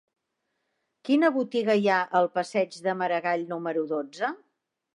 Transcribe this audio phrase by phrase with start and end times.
[1.09, 4.33] Quina botiga hi ha al passeig de Maragall número dotze?